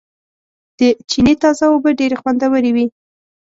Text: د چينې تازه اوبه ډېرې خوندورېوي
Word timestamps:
د 0.79 0.81
چينې 1.09 1.33
تازه 1.43 1.65
اوبه 1.71 1.89
ډېرې 1.99 2.15
خوندورېوي 2.21 2.85